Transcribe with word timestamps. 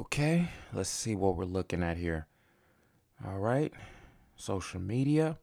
Okay, 0.00 0.48
let's 0.72 0.88
see 0.88 1.14
what 1.14 1.36
we're 1.36 1.44
looking 1.44 1.82
at 1.82 1.98
here. 1.98 2.26
All 3.22 3.38
right, 3.38 3.70
social 4.34 4.80
media. 4.80 5.36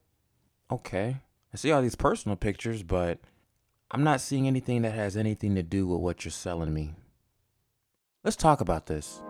Okay, 0.72 1.18
I 1.54 1.58
see 1.58 1.72
all 1.72 1.84
these 1.84 1.94
personal 1.94 2.36
pictures, 2.36 2.82
but 2.82 3.20
I'm 3.92 4.04
not 4.04 4.20
seeing 4.20 4.48
anything 4.48 4.82
that 4.82 4.96
has 4.96 5.16
anything 5.16 5.54
to 5.54 5.62
do 5.62 5.86
with 5.86 6.00
what 6.00 6.26
you're 6.26 6.32
selling 6.32 6.74
me. 6.74 6.96
Let's 8.24 8.36
talk 8.36 8.60
about 8.60 8.88
this. 8.88 9.22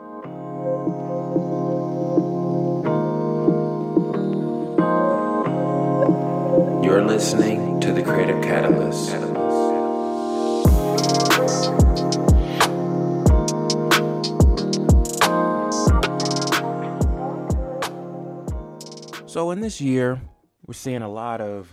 You're 6.82 7.04
listening 7.04 7.82
to 7.82 7.92
the 7.92 8.02
Creative 8.02 8.42
Catalyst. 8.42 9.37
So, 19.38 19.52
in 19.52 19.62
this 19.62 19.80
year, 19.80 20.20
we're 20.66 20.74
seeing 20.74 21.04
a 21.04 21.08
lot 21.08 21.42
of 21.42 21.72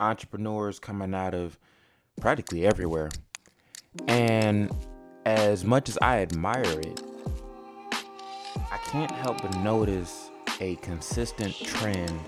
entrepreneurs 0.00 0.80
coming 0.80 1.14
out 1.14 1.32
of 1.32 1.56
practically 2.20 2.66
everywhere. 2.66 3.10
And 4.08 4.68
as 5.24 5.64
much 5.64 5.88
as 5.88 5.96
I 6.02 6.22
admire 6.22 6.64
it, 6.64 7.00
I 7.92 8.78
can't 8.86 9.12
help 9.12 9.42
but 9.42 9.56
notice 9.58 10.32
a 10.58 10.74
consistent 10.82 11.54
trend 11.54 12.18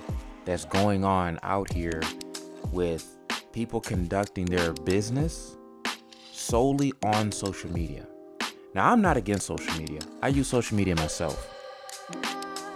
that's 0.45 0.67
going 0.67 1.05
on 1.05 1.41
out 1.43 1.73
here 1.73 2.01
with 2.71 3.19
people 3.53 3.81
conducting 3.81 4.45
their 4.45 4.73
business 4.73 5.57
solely 6.31 6.93
on 7.03 7.33
social 7.33 7.73
media. 7.73 8.07
Now, 8.73 8.93
I'm 8.93 9.03
not 9.03 9.17
against 9.17 9.47
social 9.47 9.77
media, 9.77 10.03
I 10.23 10.29
use 10.29 10.47
social 10.47 10.77
media 10.77 10.95
myself. 10.95 11.53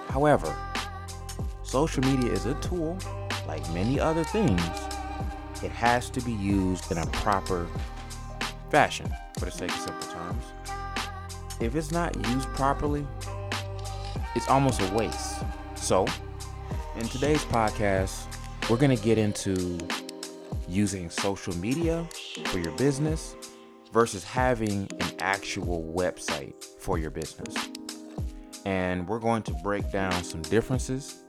However, 0.09 0.53
social 1.75 2.05
media 2.05 2.31
is 2.31 2.47
a 2.47 2.55
tool 2.61 2.97
like 3.49 3.69
many 3.73 3.99
other 3.99 4.23
things. 4.23 4.63
It 5.61 5.73
has 5.73 6.09
to 6.11 6.21
be 6.21 6.31
used 6.31 6.93
in 6.93 6.99
a 6.99 7.07
proper 7.07 7.67
fashion, 8.71 9.13
for 9.41 9.47
the 9.47 9.51
sake 9.51 9.73
of 9.73 9.79
simple 9.79 10.07
terms. 10.07 10.45
If 11.59 11.75
it's 11.75 11.91
not 11.91 12.15
used 12.29 12.47
properly, 12.51 13.05
it's 14.37 14.49
almost 14.49 14.83
a 14.83 14.95
waste. 14.95 15.43
So, 15.75 16.07
in 16.97 17.09
today's 17.09 17.45
podcast, 17.47 18.25
we're 18.71 18.77
going 18.77 18.97
to 18.97 19.05
get 19.05 19.19
into 19.19 19.77
using 20.69 21.11
social 21.11 21.57
media 21.57 22.07
for 22.45 22.61
your 22.61 22.71
business 22.77 23.35
versus 23.93 24.23
having 24.23 24.89
an 25.01 25.11
actual 25.19 25.93
website 25.93 26.55
for 26.79 27.01
your 27.01 27.11
business. 27.11 27.53
And 28.65 29.09
we're 29.09 29.19
going 29.19 29.43
to 29.43 29.53
break 29.55 29.91
down 29.91 30.23
some 30.23 30.43
differences, 30.43 31.24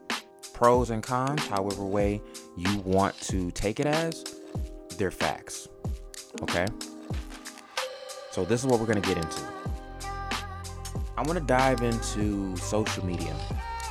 pros 0.56 0.90
and 0.90 1.04
cons, 1.04 1.46
however 1.48 1.84
way 1.84 2.22
you 2.56 2.78
want 2.80 3.20
to 3.20 3.52
take 3.52 3.82
it 3.82 3.86
as. 3.86 4.24
They're 4.98 5.12
facts. 5.12 5.68
Okay? 6.44 6.66
So 8.32 8.46
this 8.46 8.62
is 8.62 8.66
what 8.66 8.80
we're 8.80 8.86
going 8.86 9.02
to 9.02 9.08
get 9.08 9.18
into. 9.18 9.42
I 11.18 11.24
want 11.24 11.34
to 11.34 11.44
dive 11.46 11.82
into 11.82 12.56
social 12.56 13.06
media. 13.06 13.36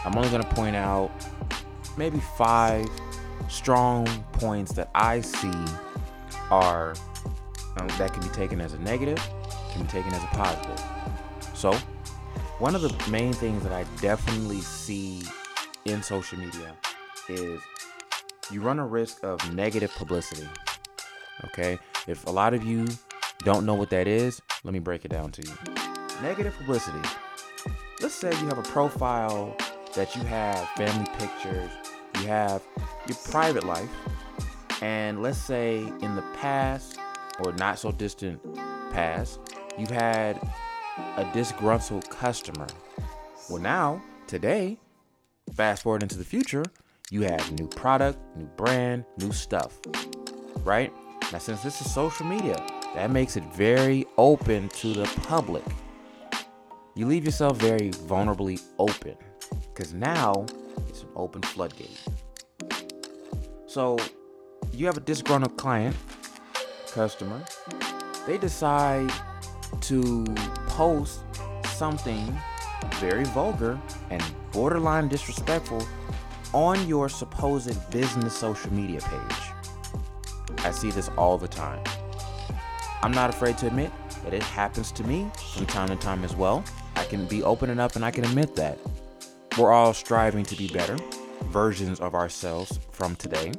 I'm 0.06 0.16
only 0.16 0.30
going 0.30 0.42
to 0.42 0.54
point 0.54 0.74
out 0.74 1.10
maybe 1.98 2.18
five 2.38 2.86
strong 3.48 4.06
points 4.32 4.72
that 4.72 4.88
I 4.94 5.20
see 5.20 5.52
are 6.50 6.94
um, 7.76 7.88
that 7.98 8.14
can 8.14 8.22
be 8.22 8.34
taken 8.34 8.62
as 8.62 8.72
a 8.72 8.78
negative, 8.78 9.18
can 9.72 9.82
be 9.82 9.88
taken 9.88 10.14
as 10.14 10.22
a 10.22 10.28
positive. 10.28 10.82
So, 11.54 11.74
one 12.58 12.74
of 12.74 12.80
the 12.80 13.10
main 13.10 13.34
things 13.34 13.62
that 13.64 13.72
I 13.72 13.84
definitely 14.00 14.60
see 14.60 15.24
in 15.84 16.02
social 16.02 16.38
media 16.38 16.74
is 17.28 17.60
you 18.50 18.60
run 18.60 18.78
a 18.78 18.86
risk 18.86 19.22
of 19.22 19.54
negative 19.54 19.92
publicity. 19.94 20.46
Okay? 21.46 21.78
If 22.06 22.26
a 22.26 22.30
lot 22.30 22.54
of 22.54 22.64
you 22.64 22.86
don't 23.40 23.66
know 23.66 23.74
what 23.74 23.90
that 23.90 24.06
is, 24.06 24.40
let 24.62 24.72
me 24.72 24.78
break 24.78 25.04
it 25.04 25.08
down 25.08 25.30
to 25.32 25.42
you. 25.42 25.54
Negative 26.22 26.54
publicity. 26.56 27.00
Let's 28.00 28.14
say 28.14 28.30
you 28.40 28.46
have 28.48 28.58
a 28.58 28.62
profile 28.62 29.56
that 29.94 30.14
you 30.14 30.22
have 30.22 30.68
family 30.70 31.06
pictures, 31.18 31.70
you 32.16 32.26
have 32.26 32.62
your 33.08 33.16
private 33.30 33.64
life, 33.64 33.88
and 34.82 35.22
let's 35.22 35.38
say 35.38 35.78
in 35.78 36.16
the 36.16 36.24
past 36.34 36.98
or 37.40 37.52
not 37.54 37.78
so 37.78 37.92
distant 37.92 38.40
past, 38.92 39.40
you've 39.78 39.90
had 39.90 40.40
a 41.16 41.28
disgruntled 41.32 42.08
customer. 42.10 42.66
Well, 43.48 43.62
now, 43.62 44.02
today, 44.26 44.78
fast 45.54 45.82
forward 45.82 46.02
into 46.02 46.18
the 46.18 46.24
future, 46.24 46.64
you 47.10 47.22
have 47.22 47.52
new 47.52 47.68
product, 47.68 48.18
new 48.36 48.46
brand, 48.56 49.04
new 49.18 49.32
stuff, 49.32 49.78
right? 50.64 50.92
Now, 51.32 51.38
since 51.38 51.62
this 51.62 51.80
is 51.80 51.92
social 51.92 52.26
media, 52.26 52.56
that 52.94 53.10
makes 53.10 53.36
it 53.36 53.44
very 53.54 54.06
open 54.18 54.68
to 54.70 54.92
the 54.92 55.04
public. 55.22 55.64
You 56.96 57.06
leave 57.06 57.24
yourself 57.24 57.58
very 57.58 57.90
vulnerably 57.90 58.62
open 58.78 59.16
because 59.72 59.92
now 59.92 60.46
it's 60.88 61.02
an 61.02 61.08
open 61.16 61.42
floodgate. 61.42 62.00
So, 63.66 63.98
you 64.72 64.86
have 64.86 64.96
a 64.96 65.00
disgruntled 65.00 65.56
client, 65.56 65.96
customer, 66.88 67.42
they 68.26 68.38
decide 68.38 69.12
to 69.82 70.24
post 70.68 71.20
something 71.64 72.36
very 72.94 73.24
vulgar 73.24 73.78
and 74.10 74.22
borderline 74.52 75.08
disrespectful 75.08 75.86
on 76.52 76.86
your 76.88 77.08
supposed 77.08 77.90
business 77.90 78.36
social 78.36 78.72
media 78.72 79.00
page. 79.00 80.58
I 80.64 80.70
see 80.70 80.90
this 80.90 81.10
all 81.16 81.36
the 81.36 81.48
time. 81.48 81.82
I'm 83.02 83.12
not 83.12 83.30
afraid 83.30 83.58
to 83.58 83.66
admit 83.66 83.90
that 84.22 84.32
it 84.32 84.42
happens 84.42 84.90
to 84.92 85.04
me 85.04 85.30
from 85.54 85.66
time 85.66 85.88
to 85.88 85.96
time 85.96 86.24
as 86.24 86.34
well. 86.34 86.64
I 86.96 87.04
can 87.04 87.26
be 87.26 87.42
open 87.42 87.70
enough 87.70 87.96
and 87.96 88.04
I 88.04 88.10
can 88.10 88.24
admit 88.24 88.54
that. 88.56 88.78
We're 89.58 89.72
all 89.72 89.92
striving 89.92 90.44
to 90.46 90.56
be 90.56 90.68
better 90.68 90.96
versions 91.44 92.00
of 92.00 92.14
ourselves 92.14 92.80
from 92.92 93.14
today. 93.16 93.52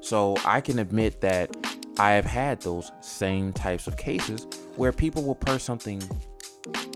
So 0.00 0.36
I 0.44 0.60
can 0.60 0.78
admit 0.78 1.20
that 1.22 1.54
I 1.98 2.12
have 2.12 2.24
had 2.24 2.60
those 2.60 2.92
same 3.00 3.52
types 3.52 3.86
of 3.86 3.96
cases 3.96 4.46
where 4.76 4.92
people 4.92 5.24
will 5.24 5.34
post 5.34 5.66
something 5.66 6.00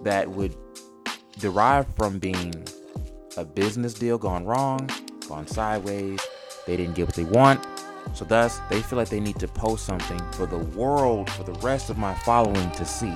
that 0.03 0.31
would 0.31 0.55
derive 1.43 1.93
from 1.97 2.21
being 2.21 2.55
a 3.37 3.45
business 3.45 3.95
deal 3.95 4.17
gone 4.17 4.45
wrong, 4.45 4.89
gone 5.29 5.45
sideways, 5.45 6.21
they 6.69 6.77
didn't 6.77 6.95
get 6.95 7.07
what 7.07 7.17
they 7.17 7.25
want. 7.25 7.67
So 8.15 8.25
thus, 8.25 8.61
they 8.71 8.81
feel 8.81 8.97
like 8.97 9.09
they 9.09 9.19
need 9.19 9.41
to 9.41 9.49
post 9.49 9.85
something 9.85 10.21
for 10.33 10.47
the 10.47 10.59
world, 10.59 11.29
for 11.31 11.43
the 11.43 11.55
rest 11.55 11.91
of 11.91 11.99
my 11.99 12.15
following 12.21 12.71
to 12.71 12.85
see. 12.85 13.13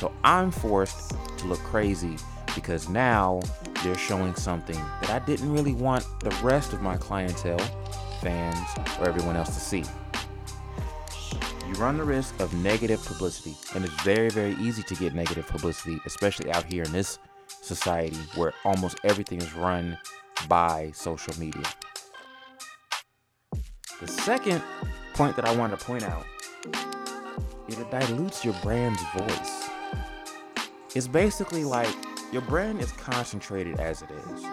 So 0.00 0.12
I'm 0.24 0.50
forced 0.50 1.14
to 1.38 1.46
look 1.46 1.58
crazy 1.60 2.16
because 2.54 2.88
now 2.88 3.40
they're 3.84 3.98
showing 3.98 4.34
something 4.34 4.76
that 5.02 5.10
I 5.10 5.18
didn't 5.26 5.52
really 5.52 5.74
want 5.74 6.06
the 6.20 6.30
rest 6.42 6.72
of 6.72 6.80
my 6.80 6.96
clientele, 6.96 7.58
fans, 8.22 8.66
or 8.98 9.08
everyone 9.08 9.36
else 9.36 9.54
to 9.54 9.60
see 9.60 9.84
you 11.72 11.80
run 11.80 11.96
the 11.96 12.04
risk 12.04 12.38
of 12.40 12.52
negative 12.54 13.02
publicity. 13.04 13.54
And 13.74 13.84
it's 13.84 14.02
very, 14.02 14.28
very 14.28 14.54
easy 14.56 14.82
to 14.82 14.94
get 14.94 15.14
negative 15.14 15.46
publicity, 15.46 15.98
especially 16.06 16.50
out 16.52 16.64
here 16.64 16.82
in 16.82 16.92
this 16.92 17.18
society 17.62 18.18
where 18.34 18.52
almost 18.64 18.98
everything 19.04 19.40
is 19.40 19.54
run 19.54 19.96
by 20.48 20.90
social 20.94 21.32
media. 21.38 21.64
The 24.00 24.08
second 24.08 24.62
point 25.14 25.36
that 25.36 25.46
I 25.46 25.56
want 25.56 25.78
to 25.78 25.82
point 25.82 26.02
out 26.02 26.26
is 27.68 27.78
it 27.78 27.90
dilutes 27.90 28.44
your 28.44 28.54
brand's 28.62 29.02
voice. 29.16 29.68
It's 30.94 31.06
basically 31.06 31.64
like 31.64 31.94
your 32.32 32.42
brand 32.42 32.80
is 32.80 32.90
concentrated 32.92 33.78
as 33.78 34.02
it 34.02 34.10
is. 34.10 34.44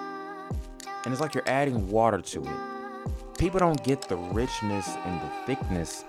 And 1.04 1.08
it's 1.08 1.20
like 1.20 1.34
you're 1.34 1.50
adding 1.50 1.90
water 1.90 2.22
to 2.22 2.44
it. 2.44 3.38
People 3.38 3.60
don't 3.60 3.84
get 3.84 4.04
the 4.04 4.18
richness 4.18 4.88
and 4.88 5.22
the 5.22 5.32
thickness 5.46 6.06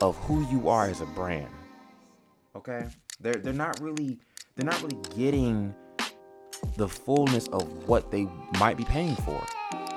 of 0.00 0.16
who 0.18 0.46
you 0.50 0.68
are 0.68 0.86
as 0.86 1.00
a 1.00 1.06
brand. 1.06 1.48
Okay? 2.54 2.86
They're 3.20 3.34
they're 3.34 3.52
not 3.52 3.80
really 3.80 4.18
they're 4.56 4.66
not 4.66 4.82
really 4.82 4.98
getting 5.16 5.74
the 6.76 6.88
fullness 6.88 7.48
of 7.48 7.62
what 7.88 8.10
they 8.10 8.28
might 8.58 8.76
be 8.76 8.84
paying 8.84 9.16
for. 9.16 9.44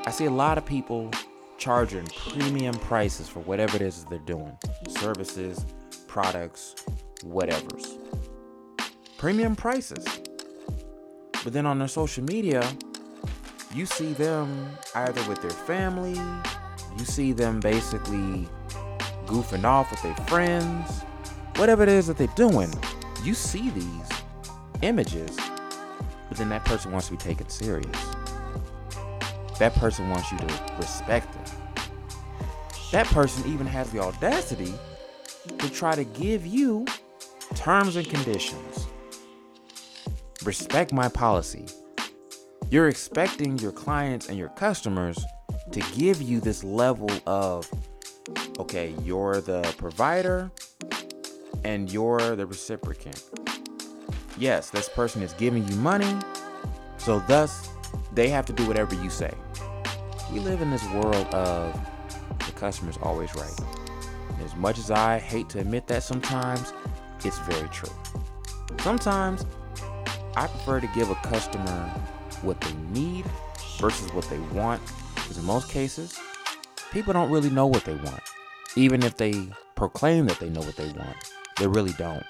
I 0.06 0.12
see 0.12 0.26
a 0.26 0.32
lot 0.32 0.58
of 0.58 0.66
people 0.66 1.12
charging 1.58 2.06
premium 2.30 2.76
prices 2.76 3.30
for 3.30 3.40
whatever 3.42 3.76
it 3.76 3.82
is 3.82 4.06
they're 4.06 4.20
doing. 4.20 4.58
Services, 4.88 5.66
products, 6.08 6.76
whatever's. 7.24 7.98
Premium 9.18 9.56
prices. 9.56 10.06
But 11.44 11.54
then 11.54 11.66
on 11.66 11.80
their 11.80 11.88
social 11.88 12.24
media, 12.24 12.68
you 13.74 13.86
see 13.86 14.14
them 14.14 14.70
either 14.96 15.28
with 15.30 15.42
their 15.42 15.52
family, 15.52 16.20
you 16.98 17.06
see 17.06 17.32
them 17.32 17.60
basically 17.60 18.48
goofing 19.26 19.64
off 19.64 19.92
with 19.92 20.02
their 20.04 20.16
friends, 20.28 21.02
whatever 21.56 21.84
it 21.84 21.90
is 21.90 22.08
that 22.08 22.18
they're 22.18 22.28
doing, 22.36 22.72
you 23.24 23.34
see 23.34 23.70
these 23.70 24.10
images. 24.82 25.38
But 26.36 26.40
then 26.40 26.50
that 26.50 26.66
person 26.66 26.92
wants 26.92 27.08
to 27.08 27.14
be 27.14 27.18
taken 27.18 27.48
serious. 27.48 27.88
That 29.58 29.74
person 29.76 30.10
wants 30.10 30.34
you 30.34 30.38
to 30.38 30.74
respect 30.78 31.32
them. 31.32 31.46
That 32.92 33.08
person 33.08 33.50
even 33.50 33.66
has 33.68 33.90
the 33.92 34.00
audacity 34.00 34.74
to 35.58 35.70
try 35.72 35.96
to 35.96 36.04
give 36.04 36.46
you 36.46 36.88
terms 37.56 37.96
and 37.96 38.06
conditions. 38.06 38.86
Respect 40.44 40.92
my 40.92 41.08
policy. 41.08 41.68
You're 42.70 42.90
expecting 42.90 43.58
your 43.60 43.72
clients 43.72 44.28
and 44.28 44.38
your 44.38 44.50
customers 44.50 45.18
to 45.72 45.80
give 45.96 46.22
you 46.22 46.42
this 46.42 46.66
level 46.66 47.12
of 47.26 47.72
okay, 48.60 48.94
you're 49.06 49.40
the 49.40 49.62
provider 49.78 50.52
and 51.64 51.90
you're 51.90 52.36
the 52.36 52.46
reciprocant. 52.46 53.45
Yes, 54.38 54.70
this 54.70 54.90
person 54.90 55.22
is 55.22 55.34
giving 55.34 55.66
you 55.68 55.76
money, 55.78 56.14
so 56.98 57.20
thus 57.28 57.70
they 58.14 58.28
have 58.28 58.46
to 58.48 58.54
do 58.54 58.68
whatever 58.68 58.94
you 58.96 59.10
say. 59.10 59.34
We 60.32 60.40
live 60.40 60.62
in 60.62 60.72
this 60.72 60.86
world 60.90 61.28
of 61.34 61.74
the 62.46 62.52
customer's 62.52 62.98
always 63.02 63.34
right. 63.36 63.54
as 64.44 64.56
much 64.56 64.78
as 64.78 64.92
I 64.92 65.20
hate 65.20 65.50
to 65.50 65.60
admit 65.60 65.88
that 65.88 66.04
sometimes, 66.04 66.74
it's 67.24 67.40
very 67.40 67.68
true. 67.70 67.92
Sometimes 68.82 69.46
I 70.36 70.48
prefer 70.48 70.82
to 70.82 70.88
give 70.88 71.10
a 71.10 71.16
customer 71.16 71.90
what 72.42 72.60
they 72.60 72.74
need 72.92 73.26
versus 73.80 74.12
what 74.14 74.30
they 74.30 74.40
want, 74.58 74.82
because 75.16 75.38
in 75.38 75.46
most 75.46 75.70
cases, 75.70 76.20
people 76.92 77.14
don't 77.14 77.32
really 77.32 77.50
know 77.50 77.68
what 77.68 77.86
they 77.86 77.96
want. 77.96 78.22
Even 78.76 79.02
if 79.04 79.16
they 79.16 79.48
proclaim 79.76 80.26
that 80.26 80.40
they 80.40 80.50
know 80.50 80.62
what 80.62 80.76
they 80.76 80.92
want, 80.92 81.16
they 81.58 81.68
really 81.68 81.94
don't. 81.94 82.26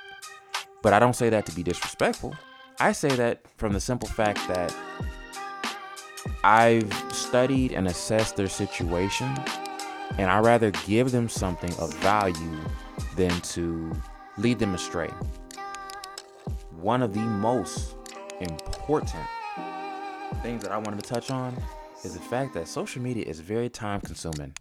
But 0.85 0.93
I 0.93 0.99
don't 0.99 1.15
say 1.15 1.31
that 1.31 1.47
to 1.47 1.55
be 1.55 1.63
disrespectful. 1.63 2.35
I 2.79 2.91
say 2.91 3.07
that 3.07 3.41
from 3.57 3.73
the 3.73 3.79
simple 3.79 4.07
fact 4.07 4.47
that 4.47 4.71
I've 6.43 6.93
studied 7.11 7.71
and 7.71 7.87
assessed 7.87 8.35
their 8.35 8.47
situation, 8.47 9.35
and 10.19 10.29
I 10.29 10.37
rather 10.41 10.69
give 10.85 11.11
them 11.11 11.27
something 11.27 11.73
of 11.79 11.91
value 11.95 12.59
than 13.15 13.31
to 13.55 13.91
lead 14.37 14.59
them 14.59 14.75
astray. 14.75 15.09
One 16.79 17.01
of 17.01 17.15
the 17.15 17.19
most 17.19 17.95
important 18.39 19.09
things 20.43 20.61
that 20.61 20.71
I 20.71 20.77
wanted 20.77 21.03
to 21.03 21.09
touch 21.09 21.31
on 21.31 21.57
is 22.03 22.13
the 22.13 22.19
fact 22.19 22.53
that 22.53 22.67
social 22.67 23.01
media 23.01 23.25
is 23.25 23.39
very 23.39 23.69
time 23.69 24.01
consuming. 24.01 24.53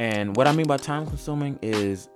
And 0.00 0.34
what 0.34 0.46
I 0.46 0.52
mean 0.52 0.66
by 0.66 0.78
time 0.78 1.06
consuming 1.06 1.58
is 1.60 2.08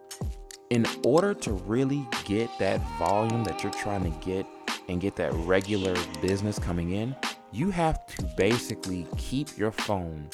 in 0.70 0.86
order 1.04 1.34
to 1.34 1.52
really 1.52 2.06
get 2.24 2.48
that 2.58 2.80
volume 2.96 3.42
that 3.44 3.62
you're 3.62 3.72
trying 3.72 4.04
to 4.04 4.24
get 4.24 4.46
and 4.88 5.00
get 5.00 5.16
that 5.16 5.32
regular 5.32 5.94
business 6.22 6.58
coming 6.58 6.92
in, 6.92 7.14
you 7.52 7.70
have 7.70 8.06
to 8.06 8.22
basically 8.36 9.06
keep 9.16 9.58
your 9.58 9.72
phone 9.72 10.28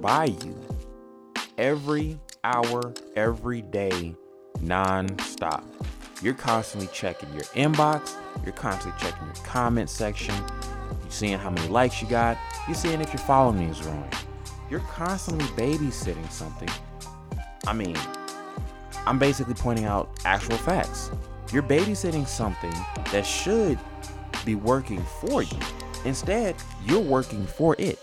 by 0.00 0.26
you 0.26 0.54
every 1.56 2.18
hour, 2.44 2.92
every 3.16 3.62
day, 3.62 4.14
non-stop. 4.60 5.64
You're 6.20 6.34
constantly 6.34 6.88
checking 6.92 7.32
your 7.32 7.44
inbox, 7.54 8.14
you're 8.44 8.52
constantly 8.52 9.00
checking 9.00 9.26
your 9.26 9.34
comment 9.44 9.88
section, 9.88 10.34
you're 11.02 11.10
seeing 11.10 11.38
how 11.38 11.50
many 11.50 11.68
likes 11.68 12.02
you 12.02 12.08
got, 12.08 12.36
you're 12.68 12.74
seeing 12.74 13.00
if 13.00 13.12
your 13.12 13.20
following 13.20 13.62
is 13.62 13.80
growing. 13.80 14.10
You're 14.70 14.80
constantly 14.80 15.46
babysitting 15.48 16.30
something. 16.30 16.68
I 17.66 17.72
mean, 17.72 17.96
I'm 19.06 19.18
basically 19.18 19.54
pointing 19.54 19.84
out 19.84 20.10
actual 20.24 20.56
facts. 20.58 21.10
You're 21.52 21.62
babysitting 21.62 22.26
something 22.26 22.72
that 23.10 23.26
should 23.26 23.78
be 24.44 24.54
working 24.54 25.02
for 25.20 25.42
you. 25.42 25.58
Instead, 26.04 26.54
you're 26.86 27.00
working 27.00 27.44
for 27.46 27.74
it. 27.78 27.98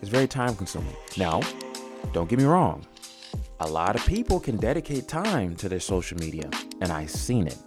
It's 0.00 0.10
very 0.10 0.26
time 0.26 0.54
consuming. 0.54 0.94
Now, 1.16 1.40
don't 2.12 2.28
get 2.28 2.38
me 2.38 2.44
wrong. 2.44 2.86
A 3.60 3.66
lot 3.66 3.96
of 3.96 4.04
people 4.06 4.40
can 4.40 4.56
dedicate 4.56 5.08
time 5.08 5.56
to 5.56 5.68
their 5.68 5.80
social 5.80 6.18
media, 6.18 6.50
and 6.80 6.92
I've 6.92 7.10
seen 7.10 7.46
it. 7.46 7.58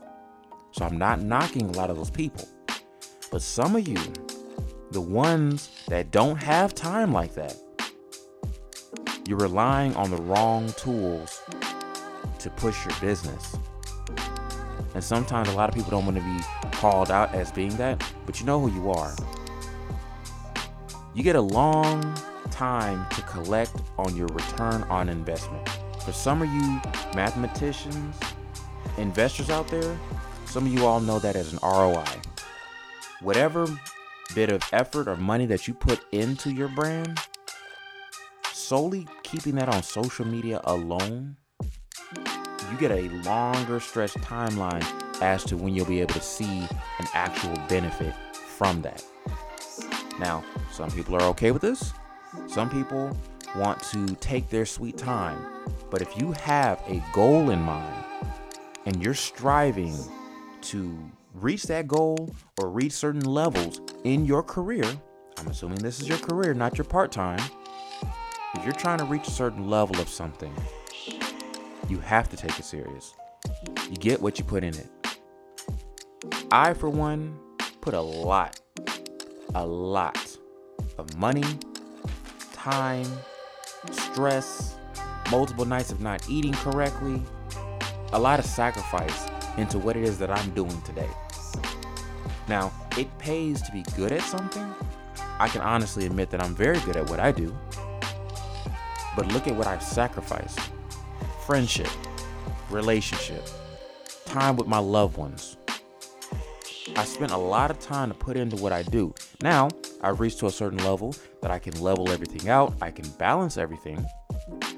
So 0.72 0.86
I'm 0.86 0.98
not 0.98 1.22
knocking 1.22 1.70
a 1.70 1.72
lot 1.72 1.90
of 1.90 1.98
those 1.98 2.10
people. 2.10 2.48
But 3.32 3.42
some 3.42 3.76
of 3.76 3.88
you, 3.88 3.98
the 4.92 5.02
ones 5.02 5.70
that 5.88 6.12
don't 6.12 6.38
have 6.38 6.76
time 6.76 7.12
like 7.12 7.34
that, 7.36 7.56
you're 9.28 9.40
relying 9.40 9.96
on 9.96 10.12
the 10.12 10.18
wrong 10.18 10.72
tools 10.74 11.42
to 12.46 12.52
push 12.52 12.86
your 12.86 12.96
business. 13.02 13.58
And 14.94 15.04
sometimes 15.04 15.50
a 15.50 15.54
lot 15.54 15.68
of 15.68 15.76
people 15.76 15.90
don't 15.90 16.06
want 16.06 16.18
to 16.18 16.24
be 16.24 16.72
called 16.78 17.10
out 17.10 17.34
as 17.34 17.52
being 17.52 17.76
that, 17.78 18.02
but 18.28 18.40
you 18.40 18.46
know 18.46 18.60
who 18.60 18.72
you 18.72 18.92
are. 18.92 19.16
You 21.16 21.24
get 21.24 21.36
a 21.36 21.42
long 21.42 22.16
time 22.52 23.06
to 23.16 23.22
collect 23.24 23.76
on 23.98 24.16
your 24.16 24.28
return 24.28 24.84
on 24.84 25.10
investment. 25.10 25.68
For 26.06 26.12
some 26.12 26.44
of 26.44 26.48
you 26.50 26.80
mathematicians, 27.16 28.16
investors 28.98 29.50
out 29.50 29.68
there, 29.68 29.98
some 30.46 30.68
of 30.68 30.74
you 30.74 30.86
all 30.86 31.00
know 31.00 31.18
that 31.18 31.36
as 31.36 31.52
an 31.52 31.60
ROI. 31.64 32.06
Whatever 33.22 33.66
bit 34.36 34.52
of 34.52 34.62
effort 34.72 35.08
or 35.08 35.16
money 35.16 35.48
that 35.48 35.68
you 35.68 35.74
put 35.74 36.06
into 36.12 36.54
your 36.54 36.68
brand, 36.68 37.20
solely 38.54 39.08
keeping 39.24 39.56
that 39.56 39.68
on 39.68 39.82
social 39.82 40.26
media 40.26 40.62
alone 40.66 41.38
you 42.72 42.78
get 42.78 42.92
a 42.92 43.10
longer 43.28 43.80
stretch 43.80 44.14
timeline 44.16 44.86
as 45.22 45.44
to 45.46 45.58
when 45.58 45.74
you'll 45.74 45.86
be 45.86 46.02
able 46.02 46.14
to 46.14 46.22
see 46.22 46.62
an 46.62 47.08
actual 47.14 47.56
benefit 47.68 48.14
from 48.34 48.82
that. 48.82 49.04
Now, 50.20 50.44
some 50.72 50.90
people 50.92 51.16
are 51.16 51.24
okay 51.30 51.52
with 51.52 51.62
this. 51.62 51.94
Some 52.48 52.70
people 52.70 53.16
want 53.56 53.82
to 53.84 54.08
take 54.16 54.50
their 54.50 54.66
sweet 54.66 54.98
time. 54.98 55.46
But 55.90 56.02
if 56.02 56.18
you 56.18 56.32
have 56.34 56.82
a 56.88 57.04
goal 57.14 57.50
in 57.50 57.62
mind 57.62 58.04
and 58.86 59.02
you're 59.04 59.14
striving 59.14 59.96
to 60.62 60.98
reach 61.34 61.64
that 61.64 61.88
goal 61.88 62.34
or 62.60 62.70
reach 62.70 62.94
certain 62.94 63.26
levels 63.26 63.82
in 64.04 64.26
your 64.26 64.44
career, 64.44 64.86
I'm 65.38 65.48
assuming 65.48 65.80
this 65.80 66.00
is 66.00 66.08
your 66.08 66.18
career, 66.18 66.54
not 66.54 66.78
your 66.78 66.86
part 66.86 67.12
time. 67.12 67.40
If 68.56 68.64
you're 68.64 68.74
trying 68.74 69.00
to 69.00 69.06
reach 69.06 69.28
a 69.28 69.32
certain 69.32 69.70
level 69.70 70.00
of 70.00 70.08
something, 70.08 70.54
you 71.90 72.00
have 72.00 72.30
to 72.30 72.38
take 72.38 72.58
it 72.58 72.66
serious. 72.66 73.14
You 73.90 73.98
get 73.98 74.22
what 74.22 74.40
you 74.40 74.46
put 74.46 74.64
in 74.64 74.74
it. 74.76 74.88
I, 76.52 76.74
for 76.74 76.90
one, 76.90 77.38
put 77.82 77.94
a 77.94 78.02
lot, 78.02 78.60
a 79.54 79.66
lot 79.66 80.38
of 80.98 81.16
money, 81.18 81.44
time, 82.54 83.06
stress, 83.92 84.76
multiple 85.30 85.66
nights 85.66 85.92
of 85.92 86.02
not 86.02 86.28
eating 86.30 86.54
correctly, 86.54 87.22
a 88.14 88.20
lot 88.20 88.40
of 88.40 88.46
sacrifice 88.46 89.28
into 89.58 89.78
what 89.78 89.96
it 89.96 90.04
is 90.04 90.18
that 90.20 90.32
I'm 90.32 90.50
doing 90.52 90.82
today. 90.82 91.10
Now, 92.48 92.72
it 92.98 93.16
pays 93.18 93.62
to 93.64 93.72
be 93.72 93.84
good 93.96 94.12
at 94.12 94.22
something. 94.22 94.74
I 95.40 95.48
can 95.48 95.62
honestly 95.62 96.06
admit 96.06 96.30
that 96.32 96.44
I'm 96.44 96.56
very 96.56 96.80
good 96.82 96.96
at 96.96 97.10
what 97.10 97.20
I 97.20 97.32
do. 97.32 97.56
But 99.16 99.28
look 99.32 99.48
at 99.48 99.56
what 99.56 99.68
I've 99.68 99.84
sacrificed 99.84 100.60
friendship, 101.46 101.90
relationship, 102.72 103.48
time 104.26 104.56
with 104.56 104.66
my 104.66 104.80
loved 104.80 105.16
ones. 105.16 105.58
I 106.96 107.04
spent 107.04 107.32
a 107.32 107.38
lot 107.38 107.70
of 107.70 107.80
time 107.80 108.10
to 108.10 108.16
put 108.16 108.36
into 108.36 108.56
what 108.56 108.72
I 108.72 108.82
do. 108.82 109.14
Now, 109.42 109.70
I've 110.02 110.20
reached 110.20 110.40
to 110.40 110.48
a 110.48 110.52
certain 110.52 110.80
level 110.80 111.16
that 111.42 111.52
I 111.52 111.60
can 111.60 111.80
level 111.80 112.10
everything 112.10 112.50
out, 112.50 112.74
I 112.82 112.90
can 112.90 113.08
balance 113.12 113.58
everything. 113.58 114.04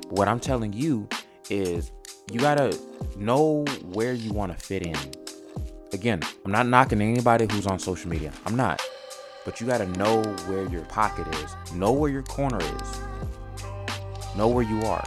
What 0.09 0.27
I'm 0.27 0.41
telling 0.41 0.73
you 0.73 1.07
is 1.49 1.91
you 2.31 2.39
gotta 2.41 2.77
know 3.17 3.63
where 3.93 4.13
you 4.13 4.33
wanna 4.33 4.55
fit 4.55 4.85
in. 4.85 4.97
Again, 5.93 6.19
I'm 6.43 6.51
not 6.51 6.67
knocking 6.67 7.01
anybody 7.01 7.47
who's 7.49 7.65
on 7.65 7.79
social 7.79 8.09
media, 8.09 8.33
I'm 8.45 8.57
not. 8.57 8.81
But 9.45 9.61
you 9.61 9.67
gotta 9.67 9.87
know 9.97 10.21
where 10.47 10.67
your 10.67 10.83
pocket 10.83 11.33
is, 11.35 11.55
know 11.73 11.93
where 11.93 12.11
your 12.11 12.23
corner 12.23 12.59
is, 12.59 13.01
know 14.35 14.49
where 14.49 14.65
you 14.65 14.81
are 14.81 15.03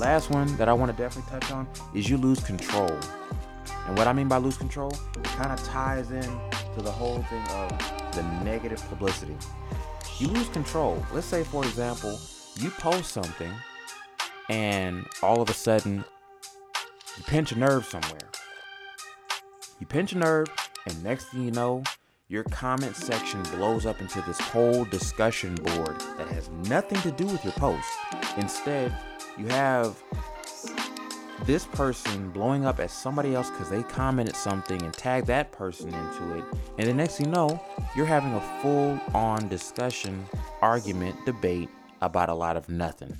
last 0.00 0.30
one 0.30 0.56
that 0.56 0.66
I 0.66 0.72
want 0.72 0.90
to 0.90 0.96
definitely 0.96 1.30
touch 1.30 1.52
on 1.52 1.68
is 1.94 2.08
you 2.08 2.16
lose 2.16 2.40
control. 2.40 2.90
And 3.86 3.98
what 3.98 4.06
I 4.06 4.14
mean 4.14 4.28
by 4.28 4.38
lose 4.38 4.56
control, 4.56 4.90
it 4.90 5.24
kind 5.24 5.52
of 5.52 5.62
ties 5.62 6.10
in 6.10 6.22
to 6.22 6.82
the 6.82 6.90
whole 6.90 7.22
thing 7.24 7.42
of 7.50 7.68
the 8.14 8.22
negative 8.42 8.82
publicity. 8.88 9.36
You 10.18 10.28
lose 10.28 10.48
control. 10.48 11.04
Let's 11.12 11.26
say, 11.26 11.44
for 11.44 11.64
example, 11.64 12.18
you 12.56 12.70
post 12.70 13.12
something 13.12 13.52
and 14.48 15.06
all 15.22 15.42
of 15.42 15.50
a 15.50 15.54
sudden 15.54 16.04
you 17.18 17.24
pinch 17.24 17.52
a 17.52 17.58
nerve 17.58 17.84
somewhere. 17.84 18.28
You 19.78 19.86
pinch 19.86 20.12
a 20.12 20.18
nerve, 20.18 20.48
and 20.86 21.04
next 21.04 21.26
thing 21.26 21.44
you 21.44 21.50
know, 21.50 21.82
your 22.28 22.44
comment 22.44 22.96
section 22.96 23.42
blows 23.54 23.84
up 23.84 24.00
into 24.00 24.22
this 24.22 24.40
whole 24.40 24.84
discussion 24.86 25.54
board 25.56 26.00
that 26.16 26.28
has 26.28 26.48
nothing 26.68 27.00
to 27.02 27.10
do 27.10 27.26
with 27.26 27.42
your 27.44 27.52
post. 27.54 27.88
Instead, 28.36 28.94
you 29.38 29.46
have 29.48 30.02
this 31.44 31.66
person 31.66 32.30
blowing 32.30 32.64
up 32.64 32.80
at 32.80 32.90
somebody 32.90 33.34
else 33.34 33.50
because 33.50 33.70
they 33.70 33.82
commented 33.82 34.36
something 34.36 34.80
and 34.82 34.92
tagged 34.92 35.26
that 35.26 35.52
person 35.52 35.92
into 35.92 36.38
it. 36.38 36.44
And 36.78 36.88
the 36.88 36.94
next 36.94 37.16
thing 37.16 37.26
you 37.26 37.32
know, 37.32 37.62
you're 37.96 38.06
having 38.06 38.34
a 38.34 38.40
full 38.62 39.00
on 39.14 39.48
discussion, 39.48 40.26
argument, 40.60 41.16
debate 41.24 41.68
about 42.02 42.28
a 42.28 42.34
lot 42.34 42.56
of 42.56 42.68
nothing. 42.68 43.16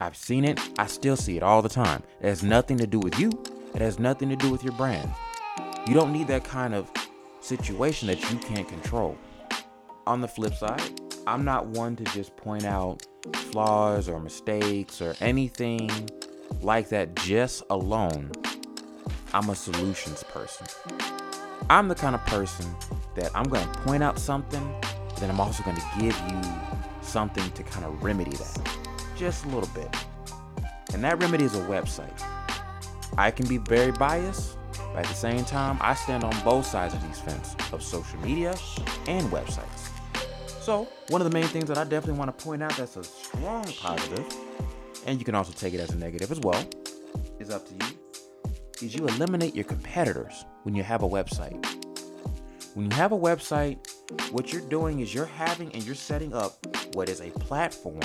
I've 0.00 0.16
seen 0.16 0.44
it, 0.44 0.60
I 0.78 0.86
still 0.86 1.16
see 1.16 1.36
it 1.36 1.42
all 1.42 1.62
the 1.62 1.68
time. 1.68 2.02
It 2.20 2.28
has 2.28 2.42
nothing 2.42 2.76
to 2.78 2.86
do 2.86 2.98
with 2.98 3.18
you, 3.18 3.30
it 3.74 3.80
has 3.80 3.98
nothing 3.98 4.28
to 4.28 4.36
do 4.36 4.50
with 4.50 4.62
your 4.62 4.74
brand. 4.74 5.10
You 5.86 5.94
don't 5.94 6.12
need 6.12 6.28
that 6.28 6.44
kind 6.44 6.74
of 6.74 6.90
situation 7.40 8.08
that 8.08 8.20
you 8.30 8.38
can't 8.38 8.68
control. 8.68 9.16
On 10.06 10.20
the 10.20 10.28
flip 10.28 10.54
side, 10.54 11.00
I'm 11.26 11.44
not 11.44 11.66
one 11.66 11.96
to 11.96 12.04
just 12.04 12.36
point 12.36 12.64
out 12.64 13.06
flaws 13.34 14.08
or 14.08 14.20
mistakes 14.20 15.00
or 15.00 15.14
anything 15.20 15.90
like 16.62 16.88
that 16.90 17.14
just 17.16 17.62
alone. 17.70 18.30
I'm 19.32 19.50
a 19.50 19.54
solutions 19.54 20.22
person. 20.24 20.66
I'm 21.68 21.88
the 21.88 21.94
kind 21.94 22.14
of 22.14 22.24
person 22.26 22.66
that 23.16 23.30
I'm 23.34 23.48
going 23.48 23.66
to 23.66 23.78
point 23.80 24.02
out 24.02 24.18
something, 24.18 24.62
then 25.18 25.30
I'm 25.30 25.40
also 25.40 25.62
going 25.62 25.76
to 25.76 25.86
give 25.98 26.18
you 26.30 26.40
something 27.02 27.50
to 27.52 27.62
kind 27.62 27.84
of 27.84 28.02
remedy 28.02 28.30
that. 28.32 28.76
Just 29.16 29.44
a 29.46 29.48
little 29.48 29.68
bit. 29.74 29.88
And 30.92 31.02
that 31.02 31.20
remedy 31.20 31.44
is 31.44 31.54
a 31.54 31.62
website. 31.62 32.22
I 33.18 33.30
can 33.30 33.46
be 33.48 33.58
very 33.58 33.92
biased, 33.92 34.58
but 34.92 34.98
at 34.98 35.06
the 35.06 35.14
same 35.14 35.44
time, 35.44 35.78
I 35.80 35.94
stand 35.94 36.22
on 36.24 36.34
both 36.44 36.66
sides 36.66 36.94
of 36.94 37.06
these 37.06 37.18
fence 37.18 37.56
of 37.72 37.82
social 37.82 38.18
media 38.20 38.54
and 39.06 39.30
websites. 39.30 39.90
So, 40.60 40.88
one 41.08 41.20
of 41.20 41.30
the 41.30 41.34
main 41.34 41.46
things 41.46 41.66
that 41.68 41.78
I 41.78 41.84
definitely 41.84 42.18
want 42.18 42.36
to 42.36 42.44
point 42.44 42.62
out 42.62 42.76
that's 42.76 42.96
a 42.96 43.04
strong 43.26 43.64
positive, 43.80 44.26
and 45.06 45.18
you 45.18 45.24
can 45.24 45.34
also 45.34 45.52
take 45.52 45.74
it 45.74 45.80
as 45.80 45.90
a 45.90 45.96
negative 45.96 46.30
as 46.30 46.40
well, 46.40 46.64
is 47.38 47.50
up 47.50 47.66
to 47.68 47.74
you, 47.74 47.92
is 48.82 48.94
you 48.94 49.06
eliminate 49.06 49.54
your 49.54 49.64
competitors 49.64 50.44
when 50.62 50.74
you 50.74 50.82
have 50.82 51.02
a 51.02 51.08
website. 51.08 51.64
When 52.74 52.90
you 52.90 52.96
have 52.96 53.12
a 53.12 53.18
website, 53.18 53.78
what 54.32 54.52
you're 54.52 54.68
doing 54.68 55.00
is 55.00 55.14
you're 55.14 55.24
having 55.24 55.72
and 55.72 55.82
you're 55.84 55.94
setting 55.94 56.34
up 56.34 56.58
what 56.94 57.08
is 57.08 57.20
a 57.20 57.30
platform, 57.30 58.00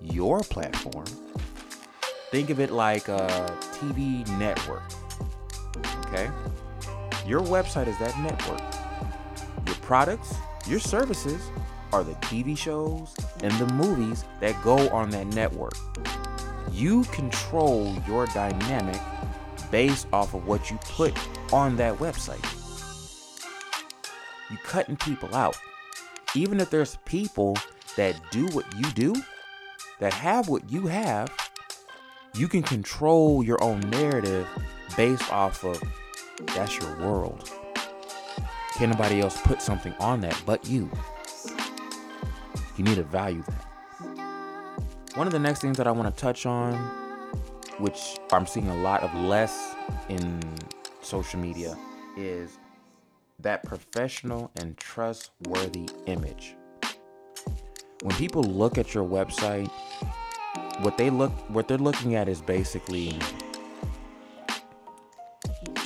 your 0.00 0.40
platform. 0.40 1.06
Think 2.30 2.50
of 2.50 2.60
it 2.60 2.70
like 2.70 3.08
a 3.08 3.26
TV 3.72 4.26
network. 4.38 4.82
Okay? 6.06 6.30
Your 7.26 7.40
website 7.40 7.88
is 7.88 7.98
that 7.98 8.16
network. 8.20 8.60
Your 9.66 9.76
products, 9.76 10.34
your 10.66 10.80
services 10.80 11.42
are 11.92 12.04
the 12.04 12.14
TV 12.14 12.56
shows 12.56 13.14
and 13.42 13.52
the 13.54 13.72
movies 13.74 14.24
that 14.40 14.60
go 14.62 14.88
on 14.90 15.10
that 15.10 15.26
network. 15.28 15.74
You 16.72 17.04
control 17.04 17.94
your 18.06 18.26
dynamic 18.26 19.00
based 19.70 20.06
off 20.12 20.34
of 20.34 20.46
what 20.46 20.70
you 20.70 20.78
put 20.82 21.16
on 21.52 21.76
that 21.76 21.96
website 21.98 22.44
you 24.50 24.58
cutting 24.64 24.96
people 24.96 25.34
out. 25.34 25.56
Even 26.34 26.60
if 26.60 26.70
there's 26.70 26.96
people 27.04 27.56
that 27.96 28.20
do 28.30 28.46
what 28.48 28.66
you 28.76 28.90
do, 28.92 29.14
that 30.00 30.12
have 30.12 30.48
what 30.48 30.70
you 30.70 30.86
have, 30.86 31.32
you 32.34 32.48
can 32.48 32.62
control 32.62 33.42
your 33.42 33.62
own 33.62 33.80
narrative 33.90 34.46
based 34.96 35.32
off 35.32 35.64
of 35.64 35.82
that's 36.54 36.78
your 36.78 36.98
world. 36.98 37.50
Can 38.74 38.90
nobody 38.90 39.20
else 39.20 39.40
put 39.42 39.60
something 39.60 39.94
on 40.00 40.20
that 40.22 40.40
but 40.46 40.66
you? 40.66 40.90
You 42.80 42.84
need 42.84 42.94
to 42.94 43.02
value 43.02 43.42
that. 43.42 43.66
One 45.14 45.26
of 45.26 45.34
the 45.34 45.38
next 45.38 45.60
things 45.60 45.76
that 45.76 45.86
I 45.86 45.90
want 45.90 46.16
to 46.16 46.18
touch 46.18 46.46
on, 46.46 46.72
which 47.76 48.16
I'm 48.32 48.46
seeing 48.46 48.70
a 48.70 48.76
lot 48.76 49.02
of 49.02 49.12
less 49.12 49.74
in 50.08 50.40
social 51.02 51.40
media, 51.40 51.76
is 52.16 52.58
that 53.40 53.64
professional 53.64 54.50
and 54.56 54.78
trustworthy 54.78 55.90
image. 56.06 56.56
When 58.00 58.16
people 58.16 58.44
look 58.44 58.78
at 58.78 58.94
your 58.94 59.04
website, 59.04 59.70
what 60.80 60.96
they 60.96 61.10
look 61.10 61.32
what 61.50 61.68
they're 61.68 61.76
looking 61.76 62.14
at 62.14 62.30
is 62.30 62.40
basically 62.40 63.14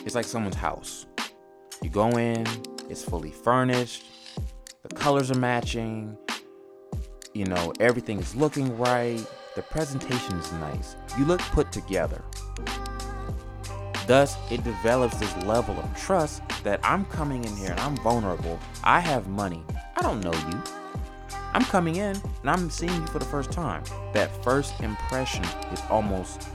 it's 0.06 0.14
like 0.14 0.26
someone's 0.26 0.54
house. 0.54 1.06
You 1.82 1.90
go 1.90 2.10
in, 2.10 2.46
it's 2.88 3.02
fully 3.02 3.32
furnished, 3.32 4.04
the 4.88 4.94
colors 4.94 5.32
are 5.32 5.38
matching, 5.38 6.16
you 7.34 7.44
know, 7.44 7.72
everything 7.80 8.20
is 8.20 8.34
looking 8.36 8.78
right, 8.78 9.24
the 9.56 9.62
presentation 9.62 10.36
is 10.38 10.52
nice. 10.52 10.96
You 11.18 11.24
look 11.24 11.40
put 11.40 11.72
together. 11.72 12.22
Thus, 14.06 14.36
it 14.50 14.62
develops 14.62 15.16
this 15.16 15.36
level 15.44 15.78
of 15.78 15.96
trust 15.96 16.42
that 16.62 16.78
I'm 16.84 17.04
coming 17.06 17.44
in 17.44 17.56
here 17.56 17.70
and 17.70 17.80
I'm 17.80 17.96
vulnerable. 17.96 18.58
I 18.84 19.00
have 19.00 19.26
money. 19.26 19.62
I 19.96 20.02
don't 20.02 20.20
know 20.20 20.32
you. 20.32 20.62
I'm 21.52 21.62
coming 21.62 21.96
in 21.96 22.16
and 22.42 22.50
I'm 22.50 22.70
seeing 22.70 22.94
you 22.94 23.06
for 23.08 23.18
the 23.18 23.24
first 23.24 23.50
time. 23.50 23.82
That 24.12 24.30
first 24.44 24.80
impression 24.80 25.44
is 25.72 25.82
almost 25.90 26.48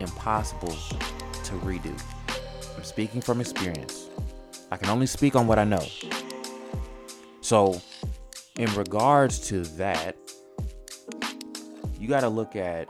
impossible 0.00 0.68
to 0.70 1.52
redo. 1.64 1.98
I'm 2.76 2.84
speaking 2.84 3.20
from 3.22 3.40
experience. 3.40 4.10
I 4.70 4.76
can 4.76 4.88
only 4.88 5.06
speak 5.06 5.34
on 5.36 5.46
what 5.46 5.58
I 5.58 5.64
know. 5.64 5.86
So, 7.40 7.80
in 8.58 8.72
regards 8.74 9.38
to 9.48 9.62
that, 9.76 10.16
you 11.98 12.08
got 12.08 12.20
to 12.20 12.28
look 12.28 12.56
at 12.56 12.88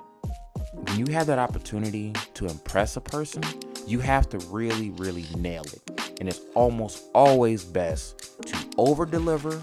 when 0.73 0.99
you 0.99 1.13
have 1.13 1.27
that 1.27 1.39
opportunity 1.39 2.13
to 2.35 2.47
impress 2.47 2.97
a 2.97 3.01
person, 3.01 3.43
you 3.87 4.01
have 4.01 4.29
to 4.31 4.39
really, 4.51 4.91
really 4.91 5.25
nail 5.37 5.63
it. 5.63 6.13
And 6.21 6.29
it's 6.29 6.41
almost 6.55 7.05
always 7.15 7.65
best 7.65 8.43
to 8.47 8.57
over 8.79 9.07
deliver 9.07 9.63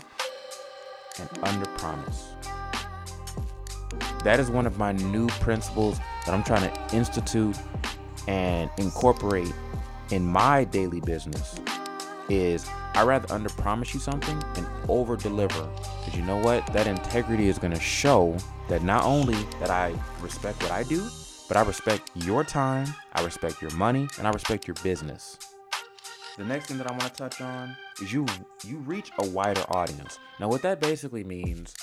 and 1.20 1.30
under 1.44 1.66
promise. 1.78 2.30
That 4.24 4.40
is 4.40 4.50
one 4.50 4.66
of 4.66 4.78
my 4.78 4.94
new 4.94 5.28
principles 5.28 5.98
that 6.26 6.34
I'm 6.34 6.44
trying 6.44 6.72
to 6.72 6.96
institute 6.96 7.58
and 8.28 8.70
incorporate 8.78 9.54
in 10.12 10.26
my 10.26 10.64
daily 10.64 11.02
business 11.02 11.60
is 12.30 12.66
I 12.96 13.04
rather 13.04 13.32
under 13.34 13.50
promise 13.50 13.94
you 13.94 14.00
something 14.00 14.42
and 14.56 14.68
over 14.88 15.16
deliver. 15.16 15.68
Because 16.00 16.16
you 16.16 16.24
know 16.26 16.38
what? 16.38 16.66
That 16.74 16.88
integrity 16.88 17.48
is 17.48 17.58
going 17.58 17.74
to 17.74 17.80
show 17.80 18.38
that 18.70 18.84
not 18.84 19.04
only 19.04 19.36
that 19.60 19.70
I 19.70 19.94
respect 20.22 20.62
what 20.62 20.72
I 20.72 20.84
do, 20.84 21.08
but 21.48 21.58
I 21.58 21.64
respect 21.64 22.12
your 22.16 22.44
time, 22.44 22.88
I 23.14 23.24
respect 23.24 23.62
your 23.62 23.72
money, 23.72 24.08
and 24.18 24.28
I 24.28 24.32
respect 24.32 24.68
your 24.68 24.76
business. 24.84 25.38
The 26.38 26.46
next 26.46 26.68
thing 26.68 26.78
that 26.80 26.90
I 26.90 26.92
want 26.92 27.04
to 27.04 27.10
touch 27.10 27.42
on 27.42 27.76
is 28.02 28.12
you 28.12 28.26
you 28.66 28.78
reach 28.78 29.12
a 29.20 29.28
wider 29.28 29.64
audience. 29.70 30.18
Now 30.40 30.48
what 30.48 30.64
that 30.64 30.80
basically 30.80 31.24
means 31.24 31.76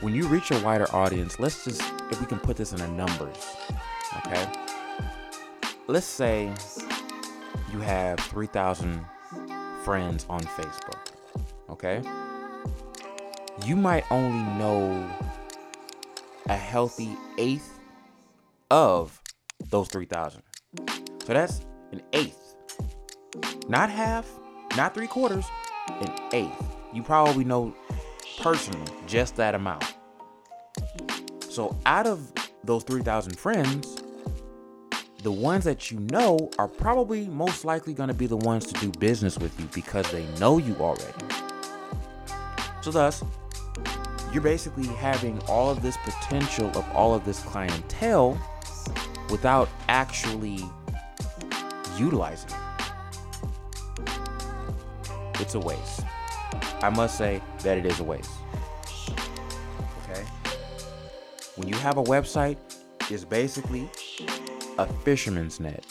when 0.00 0.14
you 0.14 0.26
reach 0.28 0.50
a 0.50 0.58
wider 0.60 0.86
audience, 0.94 1.40
let's 1.40 1.64
just 1.64 1.80
if 2.10 2.20
we 2.20 2.26
can 2.26 2.38
put 2.38 2.56
this 2.56 2.72
in 2.72 2.80
a 2.80 2.88
numbers, 2.88 3.56
okay? 4.18 4.46
Let's 5.86 6.06
say 6.06 6.52
you 7.72 7.80
have 7.80 8.20
3,000 8.20 9.04
friends 9.88 10.26
on 10.28 10.40
Facebook, 10.40 10.98
okay? 11.70 12.02
You 13.64 13.74
might 13.74 14.04
only 14.10 14.42
know 14.58 15.10
a 16.50 16.54
healthy 16.54 17.16
eighth 17.38 17.80
of 18.70 19.18
those 19.70 19.88
3,000. 19.88 20.42
So 21.24 21.32
that's 21.32 21.62
an 21.92 22.02
eighth. 22.12 22.54
Not 23.66 23.88
half, 23.88 24.30
not 24.76 24.92
three 24.92 25.06
quarters, 25.06 25.46
an 25.88 26.14
eighth. 26.34 26.76
You 26.92 27.02
probably 27.02 27.44
know 27.44 27.74
personally 28.42 28.92
just 29.06 29.36
that 29.36 29.54
amount. 29.54 29.94
So 31.48 31.74
out 31.86 32.06
of 32.06 32.30
those 32.62 32.82
3,000 32.82 33.38
friends, 33.38 33.97
the 35.22 35.32
ones 35.32 35.64
that 35.64 35.90
you 35.90 35.98
know 35.98 36.50
are 36.58 36.68
probably 36.68 37.26
most 37.26 37.64
likely 37.64 37.92
going 37.92 38.08
to 38.08 38.14
be 38.14 38.26
the 38.26 38.36
ones 38.36 38.64
to 38.66 38.80
do 38.80 38.90
business 38.98 39.36
with 39.38 39.58
you 39.58 39.66
because 39.74 40.10
they 40.12 40.24
know 40.38 40.58
you 40.58 40.76
already. 40.76 41.12
So, 42.82 42.92
thus, 42.92 43.24
you're 44.32 44.42
basically 44.42 44.86
having 44.86 45.40
all 45.48 45.70
of 45.70 45.82
this 45.82 45.96
potential 46.04 46.68
of 46.76 46.88
all 46.92 47.14
of 47.14 47.24
this 47.24 47.40
clientele 47.40 48.40
without 49.30 49.68
actually 49.88 50.64
utilizing 51.96 52.50
it. 52.50 52.56
It's 55.40 55.54
a 55.54 55.60
waste. 55.60 56.02
I 56.80 56.90
must 56.90 57.18
say 57.18 57.40
that 57.62 57.76
it 57.76 57.86
is 57.86 57.98
a 57.98 58.04
waste. 58.04 58.30
Okay? 60.04 60.22
When 61.56 61.66
you 61.66 61.74
have 61.76 61.96
a 61.96 62.02
website, 62.04 62.56
it's 63.10 63.24
basically 63.24 63.88
a 64.78 64.86
fisherman's 65.04 65.60
net. 65.60 65.84